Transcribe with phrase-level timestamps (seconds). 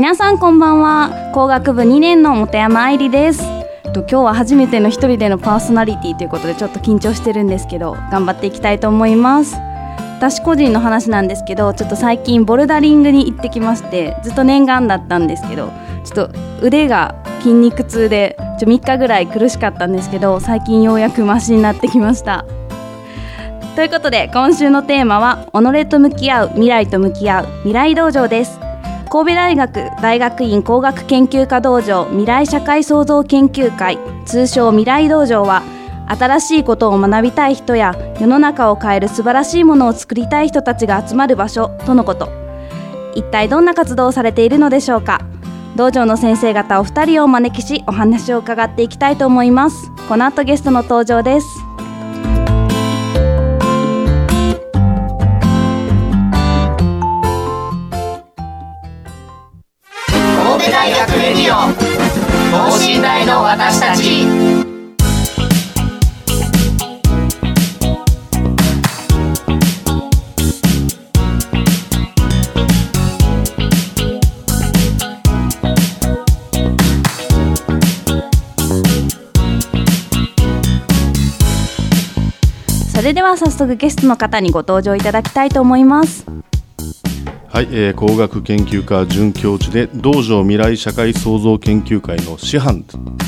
[0.00, 1.30] 皆さんこんばんは。
[1.34, 3.42] 工学部2年の本山愛理です。
[3.92, 9.56] と今日は初めての一人でのパーソナリティということでちょっと緊張してるんですけど頑張っていきたいと思います。
[10.16, 15.70] 私個人の話なんですけどちょっと最近ボルダリングに行ってきましてずっと念願だったんですけど
[16.04, 22.46] ちょっと腕が筋肉痛でちょ3日ぐらい苦しかったんですけど最近ようやくマシになってきました。
[23.76, 28.69] ということで今週のテーマは己と向き合う未来と向き合う未来道場です。
[29.10, 35.64] 神戸大学大学院工学研究科道場未来社会創造研究会通称未来道場は
[36.06, 42.28] 新しいことを学びたい人や世の中を変える素晴らしいものを作りたい人たちが集まる場所とのこと。
[43.16, 45.20] 一体どんな活動をされているのでしょうか？
[45.74, 49.90] 道場の先生方お二人をお招きしお話を伺っていきたいと思います。
[50.08, 51.48] この後ゲストの登場です。
[61.50, 61.54] オ
[62.52, 64.60] 等身大の私たち。
[82.92, 86.39] それでは早速ゲストの方にご登場いただきたいと思います。
[87.52, 92.84] はい、えー、工学研究科准教授で道場未来社会創造研究会の師範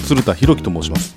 [0.07, 1.17] 鶴田博樹と申します。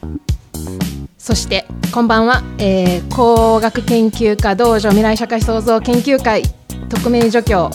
[1.20, 6.42] そしてこんばんは、えー、工学研究科道場未来社会創造研究会
[6.90, 7.70] 特命助教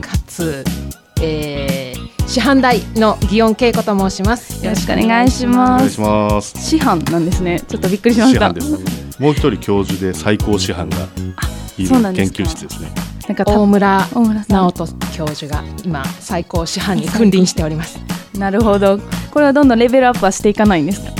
[0.00, 0.64] かつ、
[1.20, 6.56] えー、師範代の祇園恵子と申しますよろしくお願いしおます願いします。
[6.56, 9.20] 師範なんですねちょっとびっくりしました師範です。
[9.20, 10.96] もう一人教授で最高師範が
[11.76, 12.88] いる研究室ですね。
[13.30, 14.08] なんかた大村
[14.48, 17.98] 直人教授が今最高師範に君臨しております。
[18.36, 18.98] なるほど。
[19.30, 21.12] これはどんどんレベルアップはしていかないんですか？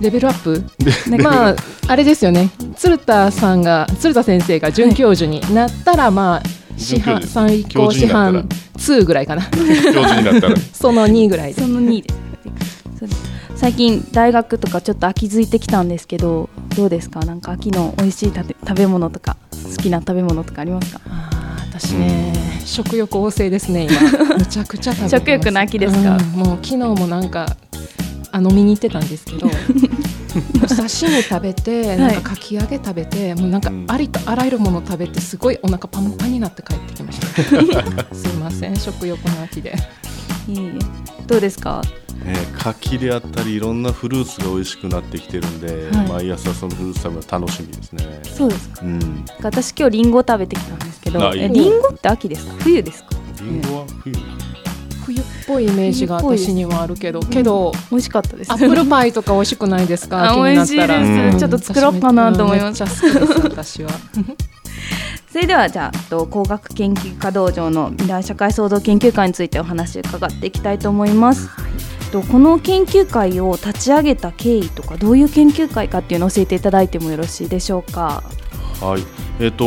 [0.00, 0.62] レベルアップ？
[1.10, 1.56] なんかまあ
[1.88, 2.50] あれですよね。
[2.76, 6.42] 鶴田さんが鶴田先生が准教授になったら、まあ
[6.76, 8.46] 師範最高師範
[8.76, 9.42] 2ぐらいかな。
[9.44, 10.56] 教授になったら。
[10.74, 11.62] その2ぐらいで。
[11.62, 12.08] その2位で
[13.60, 17.20] 最近大学とかちょっと秋づいてきたんですけどどうですか？
[17.20, 19.36] なんか秋の美味しい食べ食べ物とか
[19.76, 21.00] 好きな食べ物とかありますか？
[21.68, 22.32] 私ね、
[22.64, 24.36] 食欲旺盛ですね今。
[24.38, 25.16] むちゃくちゃ食べてます。
[25.18, 26.16] 食欲の秋ですか？
[26.16, 27.54] うんもう昨日もなんか
[28.32, 29.50] あ飲みに行ってたんですけどお
[30.66, 33.84] 刺身食べてなんかかき揚げ食べて、もうなんかうん。
[33.88, 37.26] ありとあらゆるもの食べてすごいお腹パンパンになって帰ってきました。
[38.14, 39.74] すいません食欲の秋で
[40.48, 40.66] いえい。
[40.66, 40.78] え
[41.26, 41.82] どうですか？
[42.24, 46.08] ね、柿であったりいろんなフルーツが美味しくなってきてるんで、はい。
[46.08, 48.20] 毎朝そのフルーツ食べるの楽しみですね。
[48.24, 48.82] そうですか。
[48.84, 49.24] うん。
[49.42, 51.38] 私今日リンゴ食べてきたんですけどあい。
[51.38, 52.52] いえリンゴって秋ですか？
[52.58, 53.08] 冬ですか？
[53.40, 54.14] リンゴは冬。
[55.06, 58.52] 冬っぽいイメージが私にはあるけどけど、美味しかったです。
[58.52, 60.34] アップルパイとか美味しくないですか？
[60.36, 60.92] 美味しいです。
[60.92, 62.82] うんちょっと作ろうかなと思います
[63.42, 63.90] 私は
[65.30, 71.48] それではじゃあえっと工学研究科道場の未来社会創造研究会についてお話を伺っていきたいと思います。
[72.02, 78.24] えっとこの研究会を立ち上げた経緯とかどういう研究会かっていうのを教えていただいてもよろしいでしょうか？
[78.80, 79.02] はい。
[79.38, 79.64] えっ、と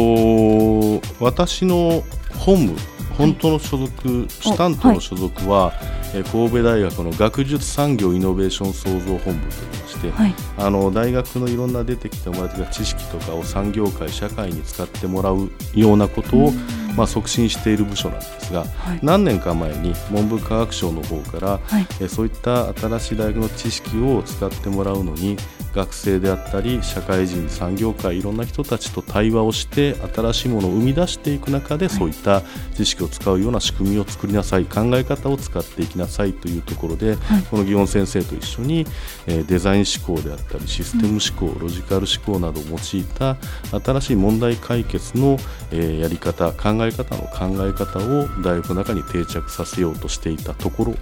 [1.24, 2.04] 私の
[2.38, 2.76] 本部
[3.18, 5.94] 本当の所属、シタントの所属は、えー
[6.32, 10.36] 神戸大学の学術産業イノベーション創造本部といいまして、はい。
[10.60, 16.52] あの大学のいろんな出てきてもらってきた知識とかを産業界社会に使ってもらうようなことを、
[16.96, 19.00] まあ、促進している部署なんですが、はい。
[19.02, 21.88] 何年か前に文部科学省の方から、はい。
[22.00, 25.38] えーそういった新しい大学の知識を使ってもらうのに
[25.74, 32.42] 学生であったり社会人産業界いろんな人たちと対話をして新しいものを生み出していく中で、そういった
[32.76, 37.18] 知識を使うような仕組みを作りなさい考え方を使っていきなさいというところで、
[37.50, 38.86] この祇園先生と一緒に、
[39.28, 43.38] えーデザイン思考であったりシステム思考、ロジカル思考などを用いた
[43.84, 45.38] 新しい問題解決の、
[45.72, 50.96] えーやり方考え方の考え方を大学の中に定着させようとしていたところ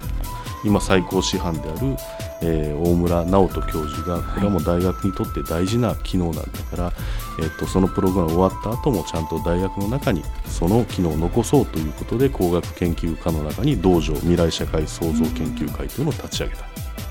[0.64, 1.96] 今最高師範である、
[2.42, 6.92] えー大村直人教授がこれはもう大学にとって大事な機能なんだから、
[7.40, 16.64] えっとそのプログラム終わった後もちゃんと大学の中にその機能を残そうということで工学研究科の中に道場未来社会創造研究会というのを立ち上げた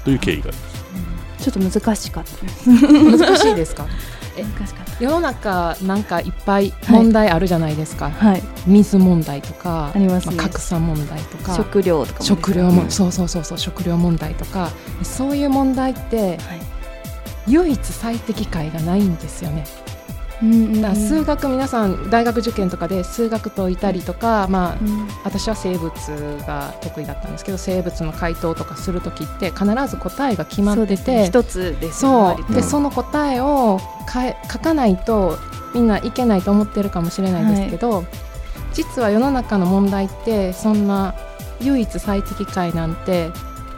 [0.03, 0.81] という経緯があります。
[1.43, 2.69] ちょっと難しかったです。
[3.17, 3.87] 難しいですか？
[4.43, 5.03] った。
[5.03, 8.43] 世の中なんかいっぱい問題あるじゃないですか、はい。
[8.67, 10.29] 水問題とかあります。
[10.29, 14.69] ね格差問題とか食料とか食料も、うんそうそうそうそう食料問題とか。
[15.03, 16.61] そういう問題ってはい。
[17.47, 19.63] 唯一最適解がないんですよね。
[20.41, 25.07] うん数学皆さん大学受験とかで数学解いたりとか、まあうん。
[25.23, 25.91] 私は生物
[26.47, 31.25] が得意だったんですけど生物の回答とかする時って必ず答えが決まっててそうですね。
[31.25, 32.53] 一つですそう。
[32.53, 33.79] でその答えを
[34.51, 35.37] 書かないと
[35.73, 38.03] みんないけないと思ってるかもしれないですけど、
[38.73, 41.13] 実は世の中の問題ってそんな
[41.61, 43.29] 唯一最適解なんて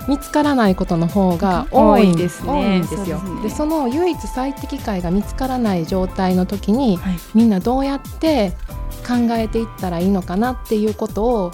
[0.08, 2.48] 見つからないことの方が多いですですよ。
[2.48, 3.42] そうですね。
[3.44, 7.16] でその唯一最適解が見つからない状態の時にはい。
[7.34, 8.52] みんなどうやって
[9.08, 11.52] 考えていったらいいのかなっていうことを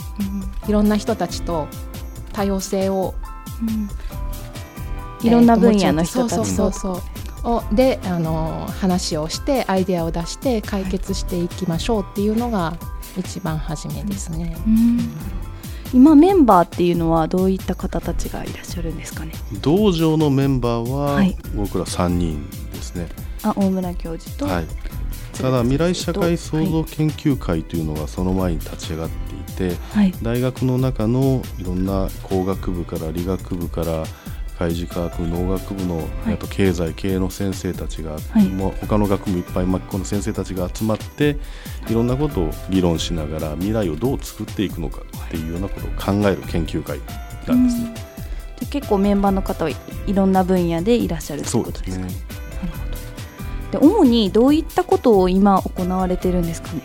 [0.68, 1.68] いろんな人たちと
[2.34, 3.14] 多様性を
[5.22, 7.02] いろんな分野の人たそうちとそうそうそう。
[7.44, 12.74] をであの話をしてアイデアを出して解決していきましょうっていうのが
[13.18, 14.58] 一番初めですね。
[14.68, 15.00] うん
[15.94, 19.34] 今メンバーっていうのはどういった方たちがいらっしゃるんですかね？
[19.62, 21.36] 道場のメンバーははい。
[21.56, 23.10] 僕ら3人ですね。
[23.44, 24.66] あ大村教授と、はい、
[25.34, 30.14] ただ未来社会創造研究会というのがその前に立ち上がっていて、はい。
[30.22, 34.04] 大学の中のいろんな工学部から理学部から
[34.60, 41.38] 海事科学部農学部の、いあと経済系の先生たちが、はいもう他の学部いっぱい巻き込んだ先生たちが集まって
[41.90, 47.00] いろんなことを議論しながら未来をどう作っていくのかっていうようなことを考える研究会
[47.48, 47.94] なんですね。
[48.60, 49.76] で結構メンバーの方はい
[50.08, 52.12] いろんな分野でいらっしゃるといそううことですかね。
[52.12, 52.26] ですね。
[52.62, 52.78] なるほ
[53.72, 56.82] どで主にどういったことを今行われてるんですかね？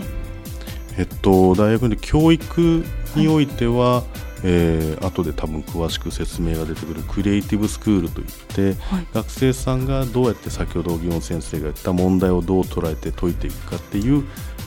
[0.97, 2.85] えっと、大学で教育
[3.17, 4.05] においては、
[4.47, 9.07] えー後で多分詳しく説明が出てくるクリエイティブスクールといって、はい。
[9.13, 14.25] 学生さんがどうやって先ほど祇園先生が言った問題をどう捉えて解いていくかっていう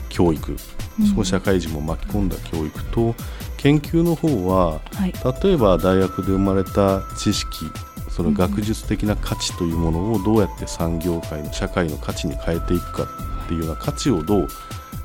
[0.08, 0.56] 教育、
[1.08, 3.14] そこ社会人も巻き込んだ教育と
[3.56, 5.12] 研究の方ははい。
[5.42, 7.66] 例えば大学で生まれた知識
[8.10, 13.04] その学術的な価値というものをどうやって産業界の社会の価値に変えていくか
[13.44, 14.48] っていうような価値をどう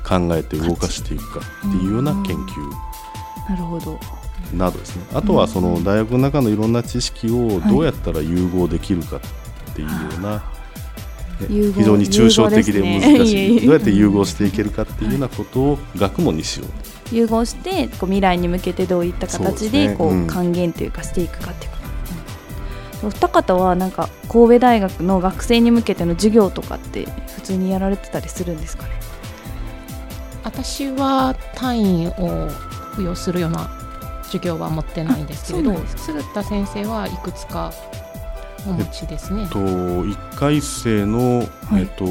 [0.02, 2.70] 考えて動かしていくかっていうような研究。
[3.48, 4.00] なるほど。
[4.52, 5.02] などですね。
[5.14, 10.42] あとはその大学の中のいろんな知識をどうやったら融合できるかっていうような、ね
[11.50, 13.60] 融合非常に抽象的で難しい。
[13.66, 17.14] どうやって融合していけるかっていうようなことを学問にしよう。
[17.14, 21.74] 融合してこう未来に向けてどういった形でこう還元というかしていくかっていう
[23.04, 27.06] お二方はなんか神戸大学の学生に向けての授業とかって
[27.36, 28.90] 普通にやられてたりするんですかね？
[30.42, 32.48] 私は単位を
[32.92, 33.70] 付与するような
[34.34, 37.72] 授業は持ってないんですけれど鶴田先生はいくつか
[38.66, 39.46] お持ちですね。
[39.48, 42.04] と1回生の、はいえっと、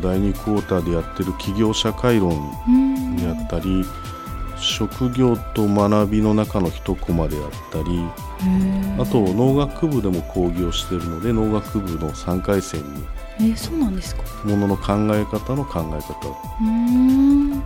[0.00, 3.84] 第2クォーターでやってる企業社会論うんであったり
[4.56, 8.04] 職業と学びの中の一コマであったり
[8.98, 12.84] あと農学部でも講義をしているので農学部の3回生に
[13.38, 14.22] えーそうなんですか。
[14.44, 16.14] ものの考え方の考え方
[16.62, 17.62] うん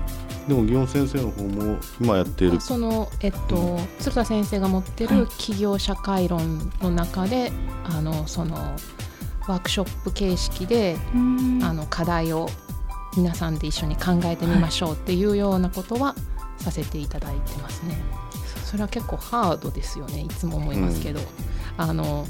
[0.50, 7.52] でも祇園先生の方も今やっているその、えっと、鶴田先生が持ってはいる企業社会論の中で、
[7.84, 8.56] あのその
[9.46, 11.60] ワークショップ形式で、うん。
[11.62, 12.48] あの課題を
[13.16, 16.16] 皆さんで一緒に考えてみましょうっていうようなことは
[16.58, 17.96] させていただいてますね。
[18.64, 20.22] それは結構ハードですよね。
[20.22, 21.20] いつも思いますけど、
[21.76, 22.26] あの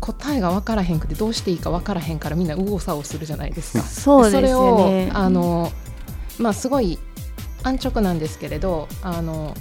[0.00, 3.84] 答えが分からへんくてどうしていいか分からへんからみんな右往左往するじゃないですか。
[3.84, 4.48] そうですよね。
[4.48, 5.70] それをあの、
[6.38, 6.98] まあ、すごい
[7.62, 9.54] 安直なんですけれどあの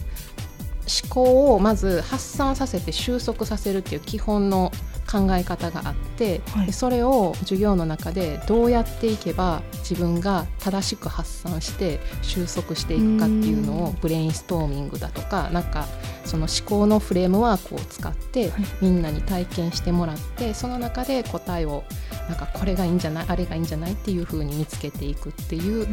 [0.91, 4.71] 思考をまず発散させて収束させるっていう基本の
[5.09, 6.67] 考え方があって、はい。
[6.67, 15.85] でそれを授業の中でどうやっていけば自分が正しく発散して収束していくかっていうのをブレインストーミングだとかなんか
[16.23, 18.65] その思考のフレームワークを使ってはい。
[18.81, 21.83] みんなに体験してもらってその中で答えを
[22.27, 25.85] なんかこれがいいんじゃないあれがいいんじゃないっていう風に見つけていくっていう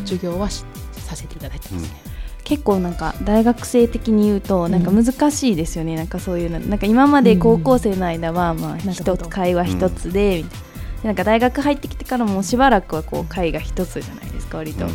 [0.00, 2.14] 授業はしさせていただいてますね。
[2.44, 6.60] 結構なんか大学生的に言うとなんか難しいですよね、なんかそういうの。
[6.60, 9.16] なんか今まで高校生の間はまあ一ど。
[9.16, 10.64] つ会話一つでみたいな。
[11.02, 14.86] でなんか大学入ってきてからもしばらくはこう会が一つじゃないですか割と、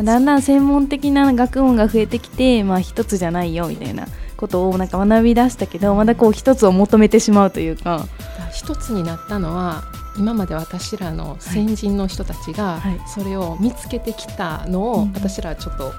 [0.00, 8.06] だんだん専門的な学問が増えてきてまあ一つじゃないよみたいなことをなんか学び出したけどまだこう一つを求めてしまうというか。
[8.52, 9.84] 一つになったのは
[10.18, 13.00] 今まで私らの先人の人たちがはい。
[13.06, 15.12] それを見つけてきたのをうん。
[15.12, 15.92] 私らはちょっと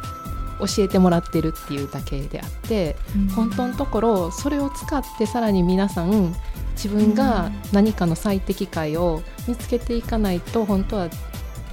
[0.59, 3.27] 教えてもらってるっていうだけであってうん。
[3.29, 6.35] 本当のところそれを使ってさらに皆さん
[6.75, 11.09] 自分が何かの最適解を見つけていかないと本当は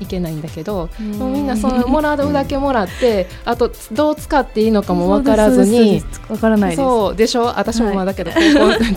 [0.01, 6.03] いけないんだけどもうみんなそのもらうだけもらって あとどう使っていいのかも分からずに。
[6.29, 6.83] わからないです。
[6.83, 7.45] そうでしょ？
[7.59, 8.41] 私もまあだけど、高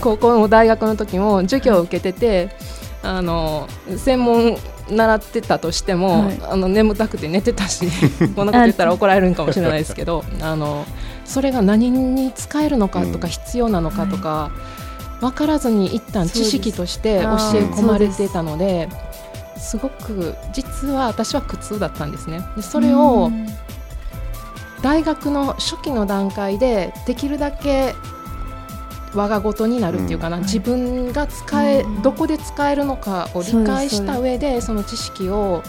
[0.00, 2.48] 高校の大学の時も授業を受けてて
[3.02, 4.56] あの専門
[4.90, 6.40] 習ってたとしても、はい。
[6.50, 7.86] あの眠たくて寝てたし
[8.34, 10.84] こんなこと言ったら怒られるんかもしれないですけどあの
[11.24, 14.50] それが何に使えるのかとかうん必要なのかとか、
[15.20, 17.32] 分からずに一旦知識として教え
[17.64, 18.88] 込まれてたので
[19.56, 22.42] すごく実は私は苦痛だったんですね。
[22.56, 23.46] でそれを、うん。
[24.82, 27.94] 大学の初期の段階でできるだけ
[29.14, 30.42] 我が事になるっていうかな、うん。
[30.42, 32.02] 自分が使え、うん。
[32.02, 35.62] どこで使えるのかを理解した上でその知識を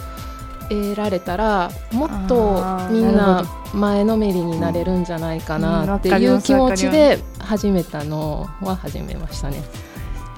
[0.70, 3.44] 得られたらもっとみんな
[3.74, 9.64] 前のめりになれるんじゃないかうんなっていう気持ちで始めたのは始めましたね。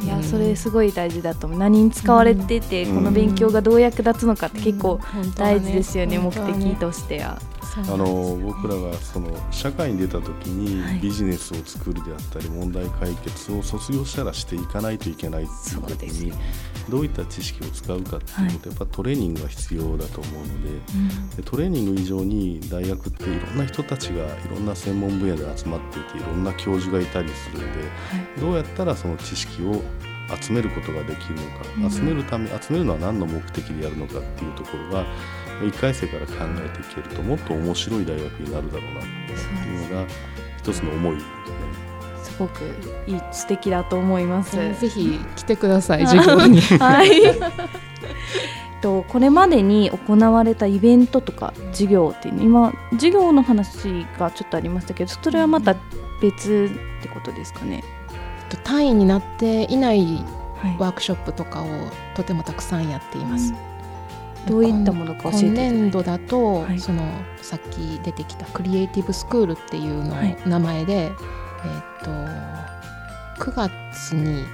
[0.03, 1.59] いやそれすごい大事だと思う。
[1.59, 2.95] 何に使われてて、うん。
[2.95, 4.99] この勉強がどう役立つのかって結構
[5.35, 6.17] 大事ですよね。
[6.17, 7.37] 目的としては。
[7.77, 10.99] あの僕らがその社会に出た時にはい。
[10.99, 16.33] ビジネスを作るであったり問題解決を卒業したらしていかないといけないっていう時に
[16.89, 27.67] どういった知識を使うかっていうことやっぱトレーニングが必要だと思うのででトレーニング以上に大学っていろんな人たちがいろんな専門分野で集まっていていろんな教授がいたりするんで
[28.39, 29.81] どうやったらその知識を
[30.39, 31.91] 集めることができるのか、うん。
[31.91, 35.05] 集めるため集めるのは何の目的でやるのかっていうところが
[35.65, 40.07] 1回生から考えていけるともっと面白い大学になるだろうなっていうのが
[40.57, 41.19] 一つの思い
[42.23, 42.37] す。
[42.37, 42.63] ごく
[43.07, 44.55] いい素敵だと思います。
[44.55, 46.61] ぜひ来てください授業に。
[46.61, 47.11] はい。
[48.81, 55.75] とこれまでに行われたイベントとか授業っていうの今授業の話がちょっとありましたけどそれはまた
[56.19, 57.83] 別ってことですかね。
[58.63, 60.05] 単位になっていない
[60.57, 61.67] はいワークショップとかを
[62.15, 63.53] とてもたくさんやっています。
[64.47, 65.71] どういったものか教えていた今だいて。
[65.71, 66.79] 年度だと、はい。
[66.79, 67.03] その
[67.41, 70.37] さっき出てきたクリエイティブスクールっていうのはい。
[70.45, 71.11] 名前で、えっ、
[72.03, 72.11] と
[73.43, 74.45] 9月に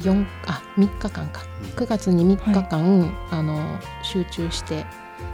[0.00, 1.42] 4あ3日間か。
[1.76, 4.86] 9月に3日間、あの集中して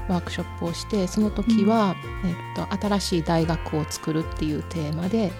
[0.08, 1.94] ワークショップをしてその時は、
[2.24, 2.34] えっ
[2.80, 5.30] と新しい大学を作るっていうテーマでへ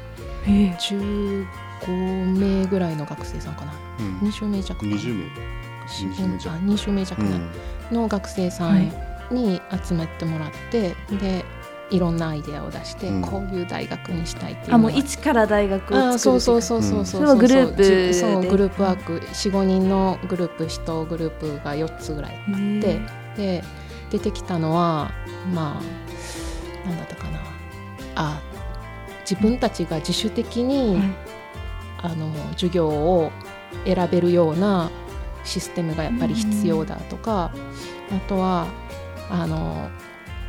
[0.46, 0.76] え。
[0.78, 1.46] 15
[2.38, 3.72] 名ぐらいの学生さんかな。
[4.00, 4.28] うん。
[4.28, 4.92] 20名弱かな。
[4.92, 5.24] 20名。
[5.86, 6.38] 20名。
[6.38, 7.50] 弱あ20名弱うなん
[7.92, 8.90] の学生さん
[9.30, 11.44] に集めてもらって、で
[11.90, 13.22] いろんなアイデアを出して、うん。
[13.22, 17.20] こういう大学にしたいっていうあもう一から大学をそうそうそうそうそう。
[17.20, 18.12] それはグループで。
[18.14, 19.18] そうグループワーク。
[19.18, 23.00] 45人のグループ1グループが4つぐらいあって
[23.36, 23.64] で
[24.10, 25.12] 出てきたのは
[25.54, 25.80] ま
[26.84, 27.40] あなんだったかな。
[28.14, 28.40] あ
[29.20, 31.00] 自分たちが自主的に、
[32.02, 33.30] あの授業を
[33.84, 34.90] 選べるような
[35.44, 37.52] システムがやっぱり必要だとか、
[38.10, 38.66] あとは
[39.30, 39.90] あの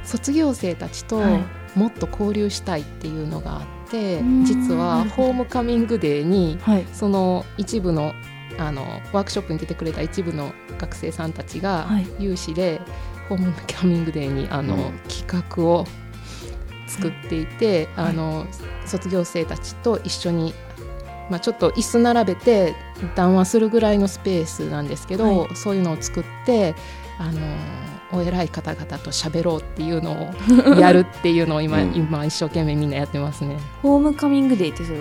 [0.03, 1.43] 卒業生たちとはい。
[1.75, 3.57] もっと交流したいっていうのがあ
[3.87, 6.85] って、うん実はホームカミングデーにはい。
[6.93, 8.13] その一部の
[8.59, 12.07] あのワークショップに出てくれた一部の学生さんたちがはい。
[12.19, 12.79] 有志で
[13.27, 14.99] ホームカミングデーにあの、うん。
[15.09, 15.87] 企画を
[16.85, 18.09] 作っていて、はい。
[18.09, 18.45] あの
[18.85, 20.53] 卒業生たちと一緒に、
[21.31, 22.75] まあ、ちょっと椅子並べて
[23.15, 26.75] 談話するぐらいのスペースなんですけど、はそういうのを作って
[27.19, 27.39] あの
[28.11, 30.31] お偉い方々と喋ろうっていうの
[30.71, 31.95] を やるっていうのを今,、うん。
[31.95, 33.57] 今一生懸命みんなやってますね。
[33.81, 34.99] ホームカミングデーってそれ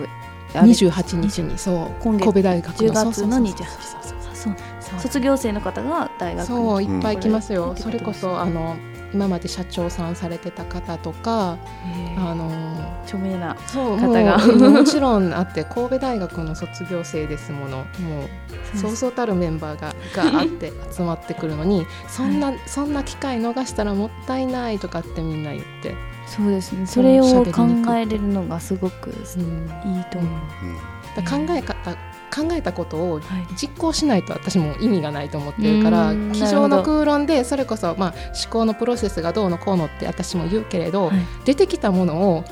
[0.54, 2.02] あれ？28日にそう。
[2.02, 2.24] 今月？
[2.24, 3.42] 神戸大学10月のそうそうそう。
[3.42, 3.64] 28日？
[4.34, 4.54] そう
[4.98, 8.76] 卒業生の方が大学にそういっぱい来ますよ、うんそれこそあの
[9.12, 11.58] 今まで社長さんされてた方とか
[12.16, 12.50] あの
[13.04, 14.38] 著名な方が。
[14.38, 17.78] もうもちろんあって神戸大学の卒業生ですもの。
[17.78, 17.84] も
[18.74, 25.94] うそうそうたるメンバーががあって 集まってくるのにそんな、そんな機会逃したらもったいないとかってみんな言って、
[26.26, 26.86] そうですね。
[26.86, 29.94] それを考えれるのがすごくうん。
[29.96, 30.30] いいと思う、
[31.16, 31.96] だから考え方
[32.34, 33.46] 考えたことをはい。
[33.54, 41.18] 実行しないと私も意味がないと思ってるからうん机上の空論でそれこそ、まあ、思考のプロセスがどうのこうのって私も言うけれど、はい。
[41.44, 42.44] 出てきたものを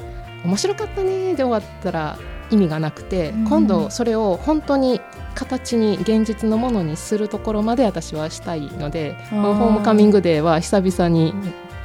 [0.44, 2.18] 面白かったねで終わったら
[2.50, 3.49] 意味がなくて、うん。
[3.49, 5.00] 今度それを本当に
[5.34, 11.34] 形に現実のものにするところまで私はしたいのでホームカミングデーは久々に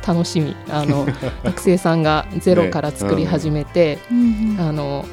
[0.06, 0.56] 楽しみ。
[0.70, 1.06] あの
[1.44, 4.60] 学生さんがゼロから作り始めて、うんうん。
[4.60, 5.06] あの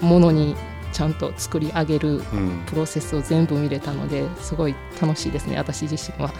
[0.00, 0.54] ものに
[0.98, 2.64] ちちゃんと作り上げるうん。
[2.66, 6.32] プロセスを全部見れたのですごい楽しいですね私自身は。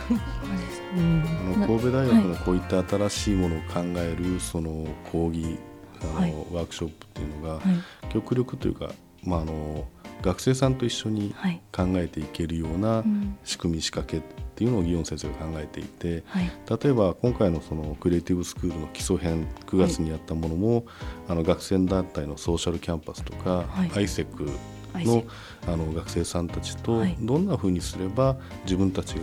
[0.96, 1.22] うん。
[1.54, 5.60] あの神戸大学のこういった新しいものを考えるその講義
[6.02, 6.34] あの、はい。
[6.52, 8.12] ワークショップっていうのが、はい。
[8.12, 8.90] 極力というか、
[9.22, 9.86] まあ、あの
[10.22, 11.60] 学生さんと一緒にはい。
[11.70, 13.38] 考えていけるようなうん。
[13.44, 14.24] 仕組み仕掛け
[14.58, 16.50] っていうのを祇園先生が考えていてはい。
[16.82, 20.84] 例えば今回のそのクリエイティブスクールの基礎編9月にやったものも、
[21.28, 23.90] あの学生団体のソーシャルキャンパスとか、はい。
[23.90, 24.50] ISEC
[24.96, 25.22] の
[25.68, 27.16] あの学生さんたちとはい。
[27.20, 29.20] どんなふうにすれば自分たちが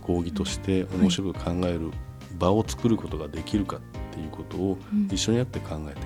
[0.00, 1.92] 講義として面白く考える
[2.40, 3.80] 場を作ることができるかっ
[4.12, 5.06] ていうことをうん。
[5.12, 6.00] 一緒にやって考えて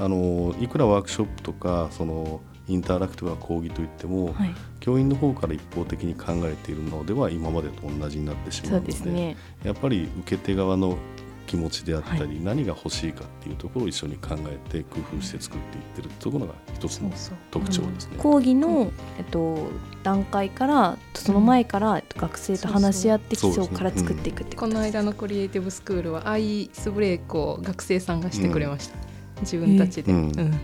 [0.00, 4.54] あのいくらワークショップとかそのインタラクティブな講義といっても、はい。
[4.80, 9.36] 教員の方から一方的に考えているのでは今までと同じになってしまそううのでですね。
[9.64, 10.98] やっぱり受け手側の
[11.46, 17.10] 気持ちであったり、は何が欲しいかっていうところを一緒に考えて工夫して作っていってるところが一つの
[17.50, 18.16] 特徴ですね。
[18.18, 19.68] 講義の、えっと、
[20.02, 28.96] 段階からその前から学生と話し合って基礎から作っていくってこの間のクリエイティブスクールはアイスブレイクを学生さんがしてくれました、
[29.40, 30.60] 自分たちで、うん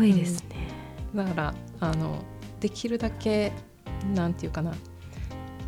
[0.00, 0.68] ごいですね、
[1.14, 2.22] だからあの
[2.60, 3.52] できるだけ
[4.14, 4.74] なんていうかな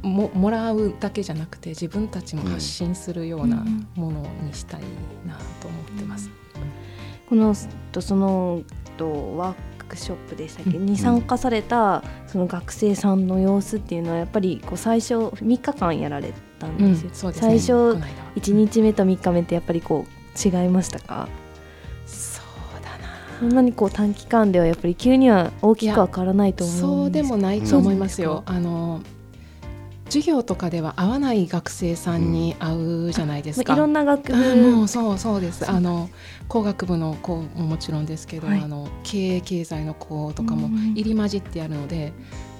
[0.02, 3.86] ももらうだけじゃなくて自分たちも発信するようなうん。
[3.94, 4.80] ものにしたい
[5.26, 6.30] なと思ってます。
[7.28, 7.54] この
[7.92, 8.62] とその
[8.96, 10.86] とワークショップでしたっけ、うん。
[10.86, 21.28] に参加されたその学生さんの様子っていうのはやっぱりこう最初3日間やられたんですよ、そうですね最初この間は1日目と3日目ってやっぱりこう違いましたか
[23.42, 28.44] そんなにこう短期間ではやっぱり急には大きくは変わらないと思そううんでですもないと思いますよ。
[28.46, 29.00] あの
[30.04, 32.76] 授業とかでは会わない学生さんに会
[33.08, 33.72] うじゃないですか。
[33.72, 35.68] まあいろんな学あも部うそうそうです。
[35.68, 36.08] あの
[36.46, 38.60] 工学部の子ももちろんですけど、はい。
[38.60, 42.12] あの経営経済の子とかもうん入り混じってやるので、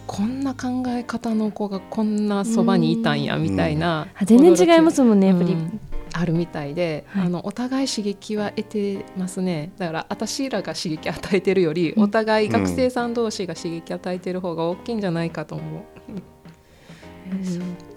[0.08, 5.80] こんな考え方の子がこんなそばにいたんやみたいな、あ全然違いますもんねやっぱり、うん
[6.12, 7.26] あるみたいで、はい。
[7.26, 9.72] あのお互い刺激は得てますね。
[9.78, 12.02] だから私らが刺激与えてるより、うん。
[12.04, 15.82] お互い学生さん同士が刺激与えてる方が大きいんじゃないかと思う。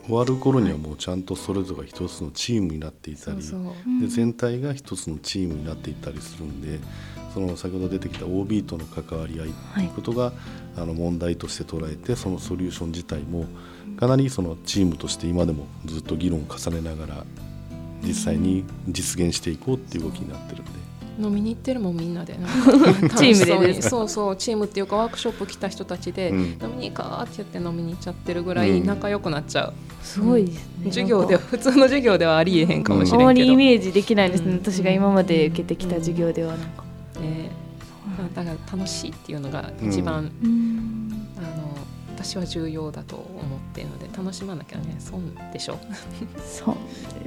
[0.06, 3.38] 終わる頃にはもうちゃんとそれぞれ一つのチームになっていたり
[4.00, 6.80] で全体が一つのチームになっていったりするんで
[7.34, 10.32] その先ほど出てきた OB との関わり合いということが、
[10.78, 13.46] あの問題として捉えてそのソリューション自体も
[13.98, 17.26] かなりそのチームとして今でもずっと議論を重ねながら
[18.04, 20.72] 実際に実現していこうっていう動きになってるんで。
[21.18, 22.38] 飲みに行ってるもんみんなで。
[22.38, 24.10] なんか チームでそうに。
[24.10, 26.38] そうチームっていうかワークショップ来た人たちで、うん。
[26.40, 28.86] 飲みに行こうって言って飲みに行っちゃってるぐらいうん。
[28.86, 30.86] 仲良くなっちゃう、すごいですね。
[30.88, 34.58] 授業では普通の授業ではありえへんかもしあまりイメージできないですね、うん。
[34.58, 36.84] 私が今まで受けてきた授業ではなんか、
[37.22, 37.50] ね。
[38.36, 40.32] だから楽しいっていうのが一番、
[42.26, 43.24] 私は重要だと思
[43.58, 45.22] ってるので楽しまなきゃね損
[45.54, 45.78] でしょ。
[46.44, 46.76] そう、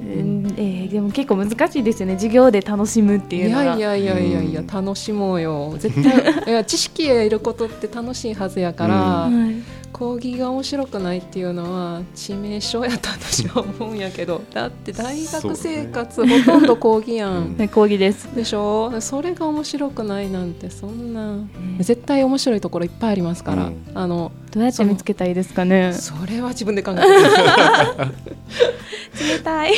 [0.01, 0.45] うん。
[0.57, 2.15] えーでも結構難しいですよね。
[2.15, 3.63] 授業で楽しむっていいうのが。
[3.63, 4.67] やいやいやいやいやうん。
[4.67, 5.75] 楽しもうよ。
[5.77, 9.79] 絶対いや 知識得ることって楽しいはずやから、はい。
[9.91, 17.57] 講義が面白くないっていうのは致命傷やと私は思うんやけど だって大学生活、ほとんど講義やん、うん。
[17.57, 18.29] はい講義です。
[18.35, 18.93] でしょ？
[19.01, 21.37] それが面白くないなんてそんな。
[21.79, 23.77] 絶対面白いところいっぱいありますから、うん。
[23.93, 25.93] あのどうやって見つけたらいいですかね。
[25.93, 27.01] それは自分で考えて
[29.33, 29.73] 冷たい。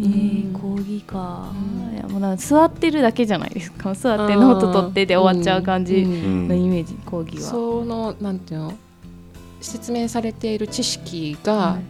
[0.00, 1.94] えー、講義か、うん。
[1.94, 3.94] いやもうなんか座ってるだけじゃないですか。
[3.94, 5.96] 座ってノート取ってで終わっちゃう感じ。
[5.96, 6.48] うん。
[6.48, 8.74] のイメージ講義は、そのなんていうの
[9.60, 11.82] 説明されている知識が、はい。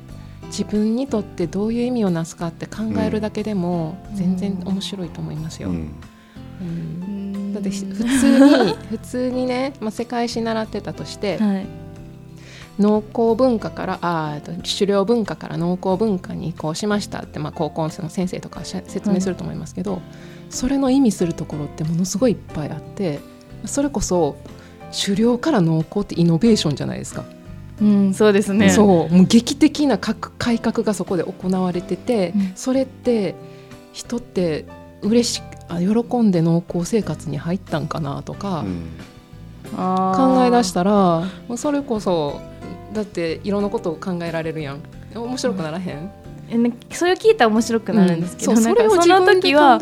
[0.46, 5.70] 自分にとってどういう意味をなすかって考えるだけでも全然面白いと思いますよ。
[5.70, 5.90] うんうん。
[6.66, 6.70] う
[7.38, 11.66] んだってひ普通に 普通にね、まあ、世界史習ってたとして、はい。
[12.78, 20.00] 農耕文化からあ狩猟文化から農耕文化に移行しましたって、まあ、高校生の先生とか説明すると思いますけど、
[20.48, 23.20] それの意味するところってものすごいいっぱいあって
[23.66, 24.36] それこそ
[25.06, 27.24] 狩猟から農耕ってイノベーションじゃないですか。
[27.80, 28.70] うん、そうですね。
[28.70, 28.86] そう。
[28.86, 32.52] もう劇的な革改革がそこで行われてて、うん。
[32.54, 33.34] それって
[33.92, 34.66] 人って
[35.00, 35.42] 嬉し
[35.74, 38.64] あ喜んで農耕生活に入ったんかなとか、
[39.74, 40.92] 考え出したたら
[41.48, 42.40] もうそれこそ
[42.92, 44.80] だっていろんなことを考えられるやん。
[45.14, 46.10] 面白くならへん、
[46.90, 48.56] それを聞いたら面白くなるんですけど、うん。
[48.58, 49.78] そその時は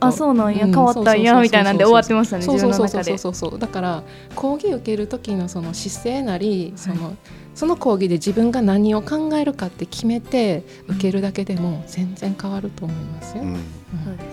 [0.00, 0.72] ああそうなんや、うん。
[0.72, 3.58] 変わったんやみたいなんで終わってましたねそう自そうそうそうそうそう。
[3.58, 4.02] だから
[4.34, 7.16] 講義受ける時のその姿勢なりその,、
[7.54, 13.42] その講義で自分が何を考えるかって決めて受けるだけでも全然変わると思いますよ。
[13.42, 13.48] うん。
[13.54, 13.60] うん。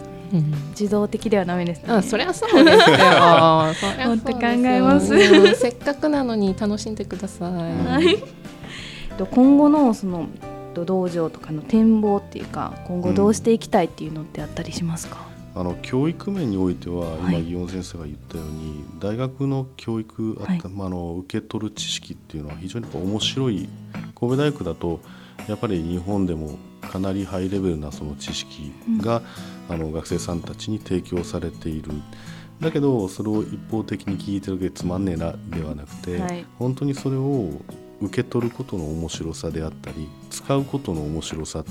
[0.04, 0.09] そ
[0.72, 1.94] 自動的ではダメですね。
[1.94, 2.82] あそりゃそうですよ。
[2.82, 4.06] そりゃそうですよ。
[4.08, 5.14] 本当考えます。
[5.14, 5.56] うん。
[5.56, 7.52] せっかくなのに楽しんでください。
[7.52, 8.18] はい。
[9.18, 10.28] と今後のその
[10.74, 15.18] と道場とかの展望っていうか今後どうしていきたいっていうのってあったりしますか、
[15.56, 17.44] あの教育面においては今はい。
[17.44, 20.62] 祇園先生が言ったように、大学の教育あった、はい。
[20.70, 23.68] まあ、あの受け取る知識っていうのは非常に面白い
[24.16, 25.00] 神戸大学だと
[25.48, 26.58] やっぱり日本でも
[26.90, 29.22] かなりハイレベルなその知識が、
[29.70, 31.92] あの学生さんたちに提供されている。
[32.60, 36.46] だけどそれを一方的に聞いてるだけでつまんねえなではなくて、はい。
[36.58, 37.50] 本当にそれを
[38.02, 41.66] 受け取ることの面白さであったり使うことの面白さっ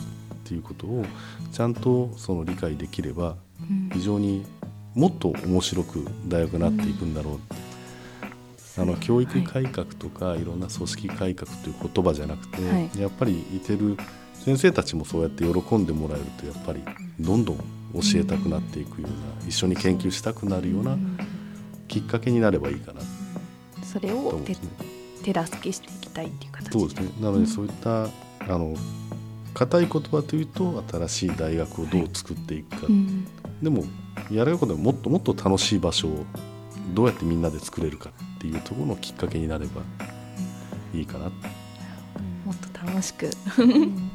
[0.44, 1.04] ていうことを
[1.52, 3.90] ちゃんとその理解できればうん。
[3.92, 4.46] 非常に
[4.94, 12.90] もっと面白く大学になっていくんだろう、あの教育改革とかいろんな組織改革という言葉じゃなくて、はい。
[12.98, 13.98] やっぱりいてる
[14.48, 16.82] 先生たちもそうやって喜んでもらえるとやっぱり
[17.20, 17.64] どんどん教
[18.16, 20.96] えたくなっていくような一緒に研究したくなるような
[21.86, 23.02] きっかけになればいいかな。
[23.84, 24.56] それを手。
[25.22, 27.10] 手助けしていきたいっていう形そうですね。
[27.20, 28.08] なのでそういった、あ
[28.46, 28.74] の
[29.52, 33.26] 硬い言葉というと新しい大学をどう作っていくか、うん。
[33.62, 33.84] でも
[34.30, 36.24] やれることでもっともっと楽しい場所を
[36.94, 39.82] どうやってみんなで作れるかっていうところのきっかけになれば
[40.94, 41.26] いいかな。
[42.46, 43.28] もっと楽しく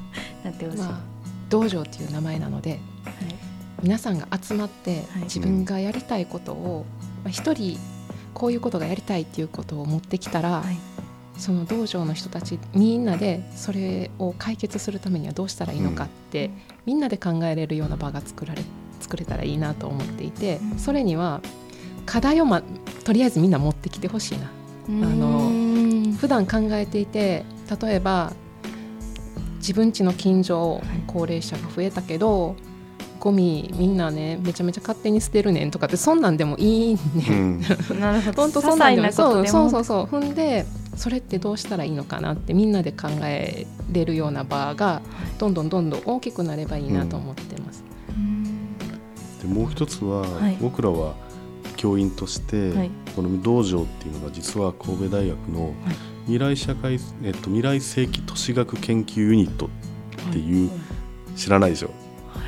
[0.44, 1.14] なってほしい、まあ
[1.50, 2.80] 道場っていう名前なのではい。
[3.84, 5.24] 皆さんが集まってはい。
[5.24, 6.86] 自分がやりたいことを
[7.24, 7.78] まあ一人
[8.34, 10.78] こういうことがやりたいっていうことを持ってきたら、はい。
[11.38, 16.50] その道場の人たちみんなでそれを解決するためにはどうしたらいいのかって、
[16.86, 18.64] みんなで考えれるような場が作られ
[19.00, 20.80] 作れたらいいなと思っていて、うん。
[20.80, 21.42] それには
[22.06, 22.64] 課題を、ま、
[23.04, 24.50] とりあえずみんな持ってきてほしいな。
[24.90, 26.14] のうん。
[26.14, 27.46] 普段考えていて
[27.82, 28.34] 例えば
[29.64, 32.58] 自分家の近所高齢者が増えたけど
[33.22, 37.00] ゴミみんなねめちゃめちゃ勝手に捨てるねんとかってそんなんでもいいね、
[37.30, 37.62] うん。
[37.98, 38.42] なるほど。
[38.42, 38.78] 本当そん
[39.14, 40.04] そうそうそう。
[40.04, 40.66] 踏んで
[40.98, 45.02] それってどうしたらいいのかなってみんなで考えれるような場が
[45.40, 47.86] どんどんどんどん大きくなればいいなと思ってます。
[48.10, 48.44] うん。
[49.42, 50.58] でもう一つは、はい。
[50.60, 51.14] 僕らは
[51.78, 52.92] 教員として、はい。
[53.16, 55.74] この道場っていうのが実は神戸大学の
[56.26, 59.70] 未来社会、えっと、未来世紀都市学研究ユニットっ
[60.32, 60.72] ていう、
[61.36, 61.90] 知らないでしょ？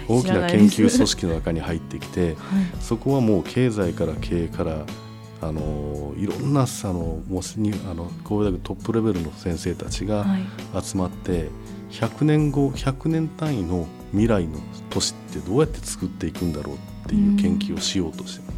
[0.07, 2.37] 大きな研究組織の中に入ってきて
[2.79, 4.85] そこはもう経済から経営から
[5.41, 6.93] あのいろんなあの
[7.27, 10.41] もうにあの神戸大学トップレベルの先生たちがはい。
[10.83, 11.49] 集まって
[11.91, 14.59] 100年後100年単位の未来の
[14.91, 18.51] 都市ってどうやって作っていくんだろうっていう研究をしようとしてま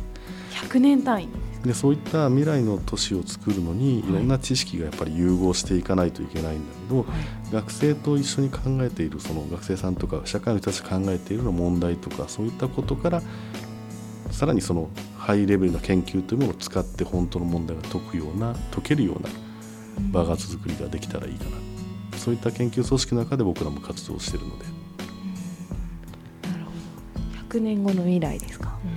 [0.59, 1.29] す100年単位
[1.63, 4.03] でそういった未来の都市を作るのにい。
[4.03, 7.05] ろんな知識がやっぱり融合していかないといけないんだけど、
[7.51, 13.21] 学生と一緒に考えているその学生さんとか社会の人たちが考えている問題とかそういったことから
[14.31, 19.29] さらにそのハイレベルな研究というものを使って本当の問題が解くような解けるような
[20.11, 21.51] 場が作りができたらいいかな。
[22.17, 26.71] そういった研究組織の中で僕らも活動しているので、なるほ
[27.51, 28.77] ど100年後の未来ですか？
[28.83, 28.91] うん、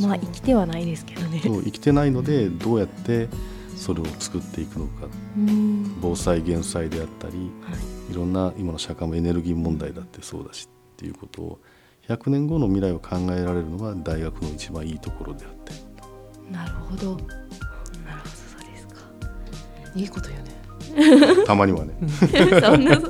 [0.00, 1.40] まあ生きてはないですけどね。
[1.42, 3.28] そう生きてないのでどうやって
[3.76, 5.06] それを作っていくのか。
[5.36, 6.00] うん。
[6.00, 7.72] 防災減災であったりは
[8.08, 8.12] い。
[8.12, 11.60] いろんな今の社会もエネルギー問題だってそうだしっていうことを
[12.08, 15.72] 100年後の未来を考えられるのが大学の一番いいところであって。
[16.50, 17.16] なるほど。
[17.16, 19.00] なるほどそうですか。
[19.94, 20.56] いいこと言うね。
[21.46, 21.94] たまにはね。
[22.62, 23.00] そんない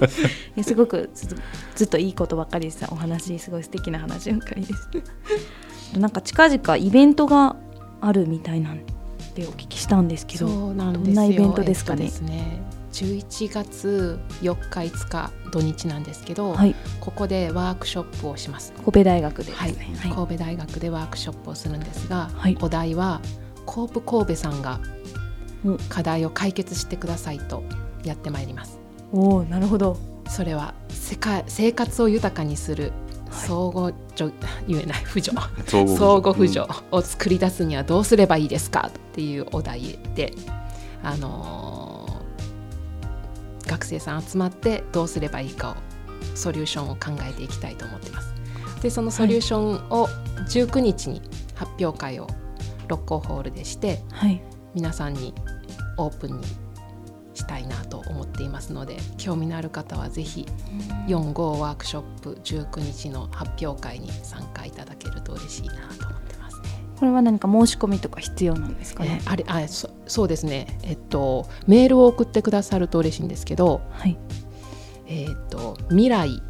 [0.56, 1.36] やすごくず
[1.74, 2.88] ずっといいことばっかりでした。
[2.90, 4.88] お話すごい素敵な話ばっかりです
[5.94, 7.56] なんか近々イベントが
[8.00, 8.84] あるみたいなん
[9.34, 11.04] でお聞きしたんですけどそうなんですよ。
[11.06, 12.04] どんなイベントですかね？
[12.04, 16.74] えっとですね11月4日5日土日なんですけど、はい。
[17.00, 18.72] ここでワークショップをします。
[18.72, 22.56] 神戸大学でですはい、ね神戸大学でワークショップをするんですが、はい。
[22.60, 23.20] お題は
[23.66, 24.80] コープ神戸さんが
[25.66, 25.76] お。
[25.90, 27.64] 課題を解決してくださいと
[28.04, 28.78] やってまいります。
[29.12, 29.98] おおなるほど。
[30.28, 32.92] それは世界生活を豊かにする
[33.36, 34.32] 相互助、
[34.66, 35.36] 言えない扶助。
[35.66, 36.66] 相互扶助。
[36.90, 40.32] を作り出すにはどうすればいいですかっていうお題で、
[41.02, 41.96] あのー
[43.66, 45.74] 学生さん集まってどうすればいいかを
[46.36, 48.32] ソリューションを考えていきたいと思ってます。
[48.82, 50.08] でそのソリューションを
[50.48, 51.22] 19日に
[51.54, 52.26] 発表会を
[52.88, 54.40] 六甲ホールでしてはい。
[54.74, 55.34] 皆さんに
[55.96, 56.46] オープンに
[57.36, 60.46] したいなと思っていますので興味のある方はぜひ
[61.06, 66.68] 45ワークショップ19日の発表会に参加いただけると嬉しいなと思ってますね。
[66.98, 74.16] これは何か申し込みとか必要なんですかね、えーあれあそそうですね、えっと、メールを送ってくださると嬉しいんですけど、はい。
[75.06, 76.42] えっと未来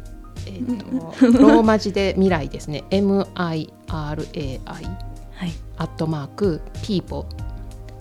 [0.45, 2.83] えー、と ローマ字で未来ですね。
[2.89, 5.53] MIRAI はい。
[5.77, 7.25] アットマーク people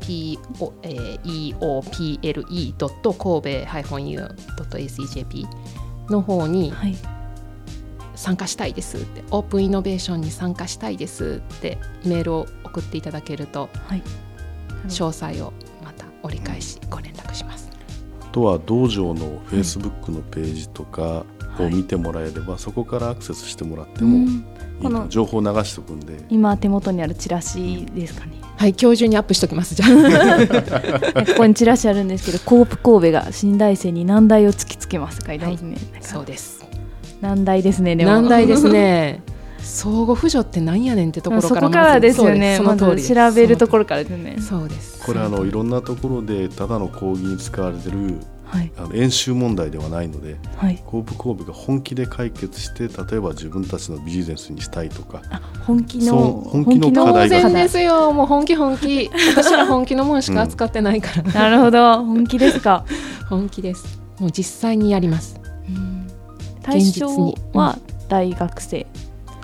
[0.06, 4.18] p o えー eople ドット神戸ハイフォン u
[4.56, 5.46] ドット acjp
[6.10, 6.94] の方にはい。
[8.14, 14.02] 参加したいですってオープンイノベーションに参加したいですってメールを送っていただけるとはい。
[14.88, 15.52] 詳細を
[15.84, 17.70] また折り返しご連絡します。
[18.22, 21.24] あとは道場のフェイスブックのページとか
[21.58, 24.44] を見てもらえれば、そこからアクセスしてもらってもいい
[24.82, 29.74] このの情報を流しておくんで今手元にあるチラシですかねはい、今日中にアップしときます。
[29.74, 29.88] じゃあ。
[31.26, 36.64] ここにチラシあるんですけどコープ神戸が新大生に難題を突きつけます書いてますね、なんかそうです。
[37.20, 39.20] 難題ですねでも難題ですね。
[39.58, 42.86] 相互扶助ってなんやねんってところからそこからですよねま調
[43.34, 45.04] べるところからですねそうです。
[45.04, 48.72] これあのいろんなところでただの講義に使われてるはい。
[48.78, 50.80] あの演習問題ではないのではい。
[50.86, 57.28] コープ神戸が本気で解決して例えば自分たちのビジネスにしたいとかあ本気そのう本気の課当題。
[57.28, 58.12] が然ですよ。
[58.12, 59.10] もう本気本気。
[59.36, 61.32] 私ら本気のもんしか扱ってないから。
[61.32, 62.04] なるほど。
[62.04, 62.84] 本気ですか。
[63.28, 63.98] 本気です。
[64.20, 65.40] もう実際にやります。
[66.62, 67.36] 対象現実に。
[67.52, 67.78] は
[68.08, 68.86] 大学生、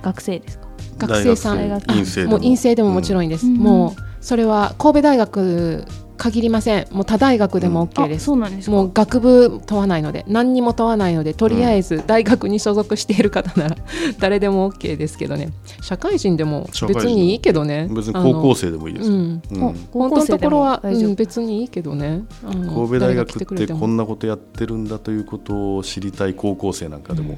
[0.03, 0.67] 学生ですか？
[1.09, 1.57] 学生さん。
[1.57, 2.31] 大学院生でも。
[2.33, 3.47] もう陰性でももちろんいいです。
[3.47, 3.57] うん。
[3.57, 5.85] もうそれは神戸大学
[6.23, 6.87] 限りません。
[6.93, 8.27] もう他大学でも OK であす。
[8.27, 8.73] そうなんですか。
[8.73, 13.77] もう学部問わないので何にも問わないのでとりあえず大学に所属している方なら
[14.21, 15.53] 誰でも OK ですけどね。
[15.81, 17.89] 社会人でも別にいいけどね。
[17.91, 19.11] 別に高校生でもいいです。
[19.11, 19.43] よ、うん。
[19.51, 19.75] うん。
[19.91, 22.23] 本当のところは、うん、別にいいけどね。
[22.45, 27.37] 神戸大学ってこんなことやってるんだということを知りたい高校生なんかでも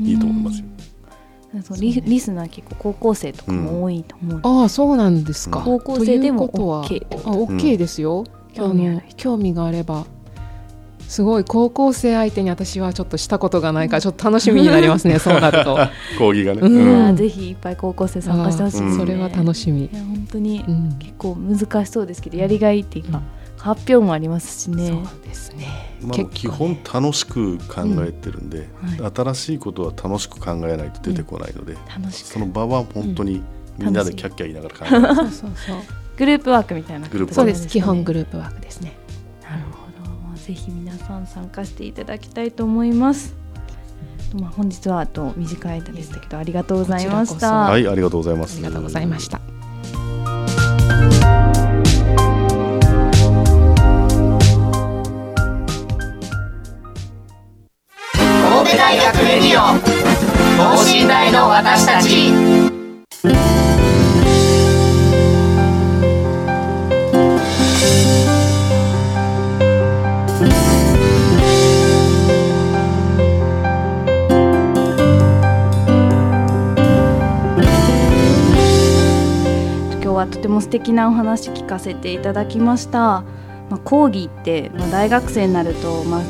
[0.00, 0.64] いいと思いますよ。
[0.78, 0.81] うん
[1.62, 10.06] そうリリスナー結構高校生とかも多いと思う、ああそうなんですか、高校生でもということは OK あ OK ですよ、興味興味があれば。
[11.12, 15.76] すごい高校生相手に私はちょっとしたことがないからちょっと楽しみになりますね そうなると。
[16.18, 17.16] 講義がね、うん。
[17.16, 19.90] ぜひいっぱい高校生参加してほしいね、うんそれは楽しみ。
[19.92, 20.96] 本当にうん。
[20.98, 23.20] 結構難しそうですけどやりがいっていうか、
[23.62, 24.88] 発表もありますしね。
[24.88, 29.04] そうですね、まあ、基本楽しく考えてるんで、うん。
[29.04, 32.26] は新しいことは楽しく考えないと出てこないので、楽しく。
[32.26, 33.40] その場は本当に
[33.78, 35.76] みんなでキャッキャ言いながら考える、そうそうそう。
[36.18, 37.34] グループワークみたいなグループワーク。
[37.34, 38.96] そうです基本グルループワークですね。
[39.44, 43.36] なるほど、まあ、ぜひ皆さん参加していただきたいと思います。
[44.34, 47.52] まあ、本日はあと短い間でしたけどありがとうございました。
[47.52, 48.56] はいありがとうございます。
[48.56, 49.51] ありがとうございました
[80.42, 82.98] ても素敵なお話聞かせていただきました、
[83.70, 86.22] まあ、講義って、まあ、大学生になると、まあ、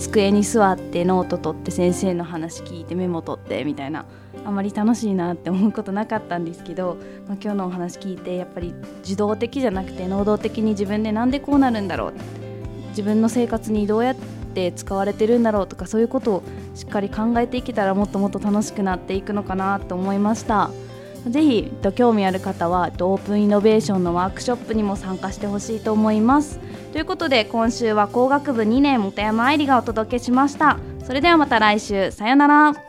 [0.00, 4.06] 机に座ってノート取って先生の話聞いてメモ取ってみたいな
[4.46, 6.96] あまり楽しいなって思うことなかったんですけど、
[7.28, 12.14] まあ、今日のお話聞いてやっぱり受動的じゃなくて能動的に自分でなんでこうなるんだろう
[12.88, 14.16] 自分の生活にどうやっ
[14.54, 16.42] て使われてるんだろうとかそういうことを
[16.74, 20.70] しっかり考えていけたらもっともっと楽しくなっていくのかなと思いました。
[21.26, 26.60] ぜひ興味ある方はオープンイノベーションのワークショップにも参加してほしいと思います。
[26.92, 30.78] ということで今週は工学部2年本山愛理がお届けしました。
[31.04, 32.87] それではまた来週さよなら。